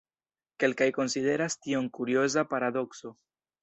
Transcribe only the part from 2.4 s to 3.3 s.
paradokso.